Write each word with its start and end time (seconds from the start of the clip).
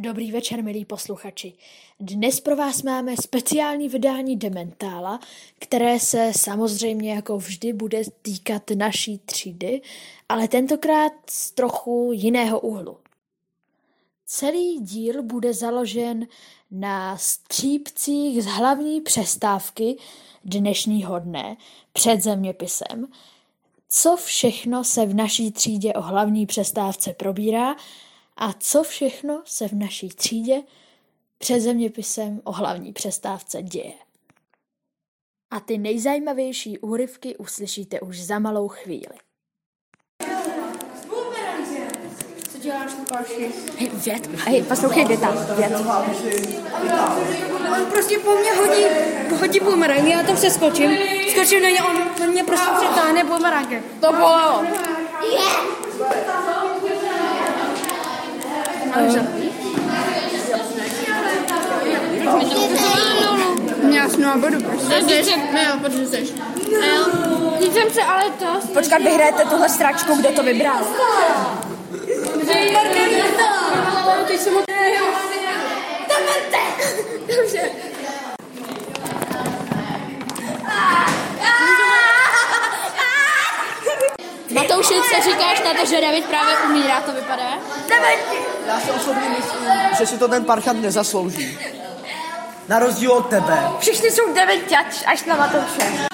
Dobrý 0.00 0.32
večer, 0.32 0.64
milí 0.64 0.84
posluchači. 0.84 1.52
Dnes 2.00 2.40
pro 2.40 2.56
vás 2.56 2.82
máme 2.82 3.16
speciální 3.16 3.88
vydání 3.88 4.36
Dementála, 4.36 5.20
které 5.58 6.00
se 6.00 6.32
samozřejmě 6.36 7.14
jako 7.14 7.38
vždy 7.38 7.72
bude 7.72 8.02
týkat 8.22 8.62
naší 8.70 9.18
třídy, 9.18 9.80
ale 10.28 10.48
tentokrát 10.48 11.12
z 11.30 11.50
trochu 11.50 12.10
jiného 12.14 12.60
úhlu. 12.60 12.96
Celý 14.26 14.80
díl 14.80 15.22
bude 15.22 15.54
založen 15.54 16.26
na 16.70 17.16
střípcích 17.16 18.42
z 18.42 18.46
hlavní 18.46 19.00
přestávky 19.00 19.96
dnešního 20.44 21.18
dne 21.18 21.56
před 21.92 22.22
zeměpisem, 22.22 23.06
co 23.88 24.16
všechno 24.16 24.84
se 24.84 25.06
v 25.06 25.14
naší 25.14 25.52
třídě 25.52 25.92
o 25.92 26.00
hlavní 26.00 26.46
přestávce 26.46 27.12
probírá 27.12 27.76
a 28.38 28.52
co 28.52 28.82
všechno 28.82 29.42
se 29.44 29.68
v 29.68 29.72
naší 29.72 30.08
třídě 30.08 30.62
před 31.38 31.60
zeměpisem 31.60 32.40
o 32.44 32.52
hlavní 32.52 32.92
přestávce 32.92 33.62
děje. 33.62 33.92
A 35.50 35.60
ty 35.60 35.78
nejzajímavější 35.78 36.78
úryvky 36.78 37.36
uslyšíte 37.36 38.00
už 38.00 38.20
za 38.20 38.38
malou 38.38 38.68
chvíli. 38.68 39.18
Co 42.52 42.58
děláš, 42.58 42.92
Lukáši? 42.98 43.52
Hej, 43.78 43.88
věd, 43.88 44.26
hej, 44.26 44.62
poslouchej 44.62 45.04
věta, 45.04 45.54
věd. 45.54 45.72
On 47.72 47.86
prostě 47.90 48.18
po 48.18 48.36
mně 48.36 48.52
hodí, 48.52 48.84
hodí 49.40 49.60
bumerang, 49.60 50.08
já 50.08 50.22
tam 50.22 50.36
se 50.36 50.50
skočím, 50.50 50.90
skočím 51.30 51.62
na 51.62 51.68
ně, 51.68 51.82
on 51.82 52.20
na 52.20 52.26
mě 52.26 52.44
prostě 52.44 52.70
přetáhne 52.76 53.24
bumerangem. 53.24 53.82
To 54.00 54.12
bylo. 54.12 54.64
Já 63.90 64.08
jsem 64.08 64.20
na 64.20 64.36
vodu 64.36 64.60
prostě. 64.62 65.02
Ne, 65.52 65.64
jo, 65.64 65.76
protože 65.80 66.06
jsi. 66.06 66.34
Teď 67.58 67.72
jsem 67.72 67.90
se 67.90 68.02
ale 68.02 68.24
to... 68.38 68.68
Počkat, 68.74 69.02
vyhrajete 69.02 69.44
tuhle 69.44 69.68
stračku, 69.68 70.16
kdo 70.16 70.28
to 70.28 70.42
vybral. 70.42 70.86
Teď 74.26 74.40
jsem 74.40 74.54
to, 85.74 85.86
že 85.86 86.00
David 86.00 86.24
právě 86.26 86.56
umírá, 86.64 87.00
to 87.00 87.12
vypadá? 87.12 87.58
Já 88.66 88.80
si 88.80 88.90
osobně 88.90 89.28
myslím, 89.28 89.70
že 89.98 90.06
si 90.06 90.18
to 90.18 90.28
ten 90.28 90.44
parchant 90.44 90.82
nezaslouží. 90.82 91.58
Na 92.68 92.78
rozdíl 92.78 93.12
od 93.12 93.28
tebe. 93.28 93.70
Všichni 93.78 94.10
jsou 94.10 94.32
devěťač, 94.32 95.02
až 95.06 95.24
na 95.24 95.36
Matouše. 95.36 96.08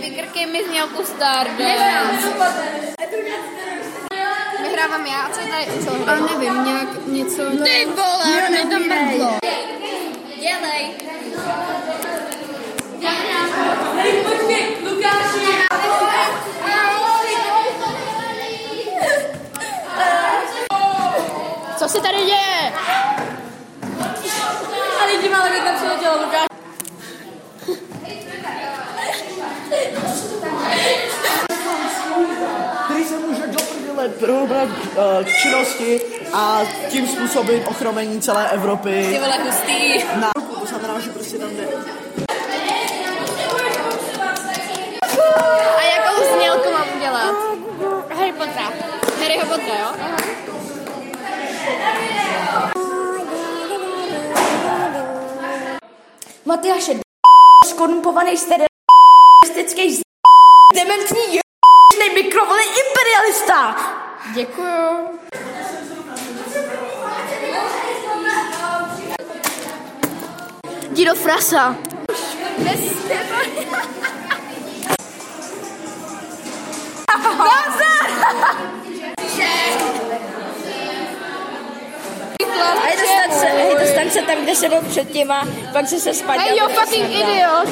Vykrkej 0.00 0.46
mi 0.46 0.64
znělku 0.64 1.04
Stardance. 1.04 2.32
Vyhrávám 4.62 5.06
já, 5.06 5.20
a 5.20 5.30
co 5.30 5.40
je 5.40 5.46
tady? 5.46 5.84
Co? 5.84 6.10
Ale 6.10 6.20
nevím, 6.20 6.64
nějak 6.64 7.06
něco... 7.06 7.42
Ty 7.64 7.86
vole, 7.86 8.50
mi 8.50 8.70
tam 8.70 8.82
mrdlo. 8.82 9.38
Dělej. 10.40 10.99
Co 21.78 21.88
se 21.88 22.00
tady 22.00 22.16
děje? 22.16 22.72
A 25.02 25.04
lidi 25.06 25.28
malé 25.28 25.50
mi 25.50 25.60
tam 25.60 25.74
přiletělo, 25.76 26.24
Lukáš. 26.24 26.46
Který 32.84 33.04
se 33.04 33.18
může 33.18 33.46
do 33.46 33.58
prdele 34.18 34.64
uh, 34.64 35.24
k 35.24 35.28
činnosti 35.42 36.00
a 36.32 36.60
tím 36.88 37.08
způsobit 37.08 37.66
ochromení 37.66 38.20
celé 38.20 38.50
Evropy 38.50 39.06
Ty 39.10 39.18
vole, 39.18 39.38
hustý. 39.44 40.04
na 40.20 40.30
ruku. 40.36 40.60
To 40.60 40.66
znamená, 40.66 41.00
že 41.00 41.10
prostě 41.10 41.38
tam 41.38 41.50
jde. 41.50 41.68
Matyáše, 56.50 56.98
skorumpovaný 57.66 58.36
stereotypistický 58.36 59.94
z... 59.96 60.00
dementní 60.74 61.34
je***ný 61.34 62.14
mikrovlný 62.14 62.64
imperialista. 62.64 63.76
Děkuju. 64.34 65.18
Jdi 70.90 71.04
do 71.04 71.14
frasa. 71.14 71.76
Hej, 72.66 72.90
dostan 84.04 84.22
se 84.22 84.26
tam, 84.26 84.42
kde 84.42 84.56
se 84.56 84.68
byl 84.68 84.82
předtím 84.82 85.30
a 85.30 85.48
pak 85.72 85.88
se 85.88 86.00
se 86.00 86.14
spadl. 86.14 86.40
Hey, 86.40 86.58
you 86.58 86.68
fucking 86.68 87.10
idiot. 87.10 87.68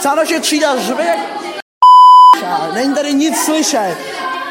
Celá 0.00 0.14
naše 0.14 0.40
třída 0.40 0.74
jak 0.74 1.18
Není 2.74 2.94
tady 2.94 3.14
nic 3.14 3.36
slyšet. 3.44 3.96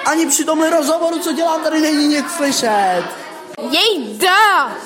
Ani 0.05 0.25
při 0.25 0.45
tomhle 0.45 0.69
rozhovoru, 0.69 1.19
co 1.19 1.33
dělám, 1.33 1.63
tady 1.63 1.81
není 1.81 2.07
nic 2.07 2.25
slyšet. 2.31 3.03
Jejda! 3.71 4.77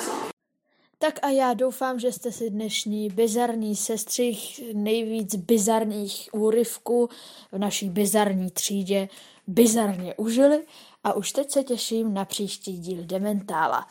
Tak 0.98 1.18
a 1.22 1.28
já 1.28 1.54
doufám, 1.54 2.00
že 2.00 2.12
jste 2.12 2.32
si 2.32 2.50
dnešní 2.50 3.08
bizarní 3.08 3.76
sestřih 3.76 4.60
nejvíc 4.74 5.34
bizarních 5.34 6.28
úryvků 6.32 7.08
v 7.52 7.58
naší 7.58 7.88
bizarní 7.88 8.50
třídě 8.50 9.08
bizarně 9.46 10.14
užili 10.16 10.62
a 11.06 11.12
už 11.12 11.32
teď 11.32 11.50
se 11.50 11.64
těším 11.64 12.14
na 12.14 12.24
příští 12.24 12.78
díl 12.78 13.04
Dementála. 13.04 13.88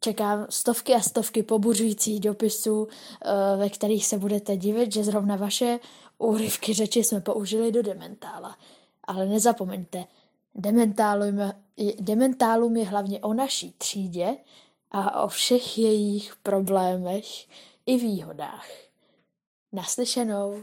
Čekám 0.00 0.46
stovky 0.50 0.94
a 0.94 1.00
stovky 1.00 1.42
pobuřujících 1.42 2.20
dopisů, 2.20 2.88
eh, 2.88 3.56
ve 3.56 3.70
kterých 3.70 4.06
se 4.06 4.18
budete 4.18 4.56
divit, 4.56 4.92
že 4.92 5.04
zrovna 5.04 5.36
vaše 5.36 5.78
úryvky 6.18 6.72
řeči 6.72 7.04
jsme 7.04 7.20
použili 7.20 7.72
do 7.72 7.82
Dementála. 7.82 8.58
Ale 9.04 9.26
nezapomeňte, 9.26 10.04
Dementálum 10.54 11.38
je, 11.76 11.94
Dementálum 12.00 12.76
je 12.76 12.84
hlavně 12.84 13.20
o 13.20 13.34
naší 13.34 13.74
třídě 13.78 14.36
a 14.90 15.22
o 15.22 15.28
všech 15.28 15.78
jejich 15.78 16.36
problémech 16.42 17.26
i 17.86 17.96
výhodách. 17.96 18.66
Naslyšenou. 19.72 20.62